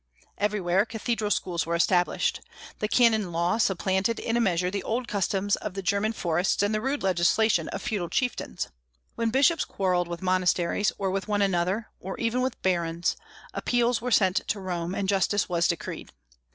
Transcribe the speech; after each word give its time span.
Everywhere 0.39 0.83
cathedral 0.87 1.29
schools 1.29 1.67
were 1.67 1.75
established. 1.75 2.41
The 2.79 2.87
canon 2.87 3.31
law 3.31 3.59
supplanted 3.59 4.17
in 4.19 4.35
a 4.35 4.41
measure 4.41 4.71
the 4.71 4.81
old 4.81 5.07
customs 5.07 5.55
of 5.57 5.75
the 5.75 5.83
German 5.83 6.11
forests 6.13 6.63
and 6.63 6.73
the 6.73 6.81
rude 6.81 7.03
legislation 7.03 7.67
of 7.69 7.83
feudal 7.83 8.09
chieftains. 8.09 8.69
When 9.13 9.29
bishops 9.29 9.63
quarrelled 9.63 10.07
with 10.07 10.23
monasteries 10.23 10.91
or 10.97 11.11
with 11.11 11.27
one 11.27 11.43
another, 11.43 11.91
or 11.99 12.17
even 12.17 12.41
with 12.41 12.59
barons, 12.63 13.15
appeals 13.53 14.01
were 14.01 14.09
sent 14.09 14.37
to 14.47 14.59
Rome, 14.59 14.95
and 14.95 15.07
justice 15.07 15.47
was 15.47 15.67
decreed. 15.67 16.11